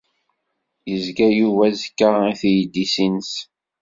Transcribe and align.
Yeɣza 0.89 1.27
Yuba 1.39 1.63
aẓekka 1.69 2.09
i 2.31 2.33
teydit-nnes. 2.41 3.31